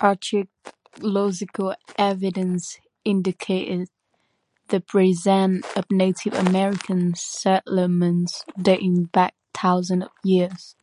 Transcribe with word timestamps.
Archaeological 0.00 1.76
evidence 1.96 2.78
indicates 3.04 3.92
the 4.70 4.80
presence 4.80 5.64
of 5.76 5.84
Native 5.88 6.32
American 6.34 7.14
settlements 7.14 8.44
dating 8.60 9.04
back 9.04 9.36
thousands 9.54 10.06
of 10.06 10.10
years. 10.24 10.74